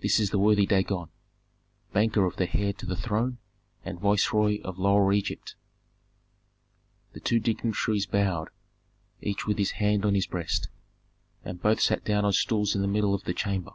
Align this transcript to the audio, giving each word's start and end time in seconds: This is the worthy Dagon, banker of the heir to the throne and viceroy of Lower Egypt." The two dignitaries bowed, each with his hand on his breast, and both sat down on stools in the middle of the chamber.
This 0.00 0.20
is 0.20 0.28
the 0.28 0.38
worthy 0.38 0.66
Dagon, 0.66 1.08
banker 1.94 2.26
of 2.26 2.36
the 2.36 2.54
heir 2.54 2.74
to 2.74 2.84
the 2.84 2.94
throne 2.98 3.38
and 3.82 3.98
viceroy 3.98 4.60
of 4.60 4.76
Lower 4.78 5.10
Egypt." 5.10 5.54
The 7.14 7.20
two 7.20 7.38
dignitaries 7.40 8.04
bowed, 8.04 8.50
each 9.22 9.46
with 9.46 9.56
his 9.56 9.70
hand 9.80 10.04
on 10.04 10.14
his 10.14 10.26
breast, 10.26 10.68
and 11.46 11.62
both 11.62 11.80
sat 11.80 12.04
down 12.04 12.26
on 12.26 12.34
stools 12.34 12.74
in 12.74 12.82
the 12.82 12.86
middle 12.88 13.14
of 13.14 13.24
the 13.24 13.32
chamber. 13.32 13.72